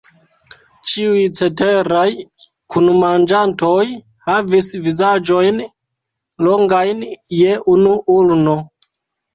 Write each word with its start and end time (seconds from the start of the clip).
Ĉiuj 0.91 1.19
ceteraj 1.39 2.05
kunmanĝantoj 2.75 3.85
havis 4.31 4.73
vizaĝojn 4.89 5.61
longajn 6.49 7.09
je 7.43 7.57
unu 7.77 7.99
ulno. 8.21 8.63